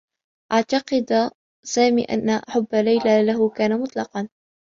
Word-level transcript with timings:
اعتقد 0.51 1.31
سامي 1.63 2.03
أنّ 2.03 2.41
حبّ 2.47 2.75
ليلى 2.75 3.25
له 3.25 3.49
كان 3.49 3.81
مطلقا. 3.81 4.29